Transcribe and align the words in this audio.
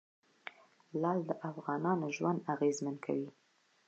لعل 1.01 1.19
د 1.29 1.31
افغانانو 1.49 2.05
ژوند 2.15 2.39
اغېزمن 2.53 2.95
کوي. 3.05 3.29